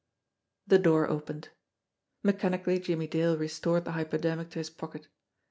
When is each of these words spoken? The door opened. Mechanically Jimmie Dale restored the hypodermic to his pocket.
The 0.65 0.79
door 0.79 1.07
opened. 1.07 1.49
Mechanically 2.23 2.79
Jimmie 2.79 3.05
Dale 3.05 3.37
restored 3.37 3.85
the 3.85 3.91
hypodermic 3.91 4.49
to 4.49 4.57
his 4.57 4.71
pocket. 4.71 5.09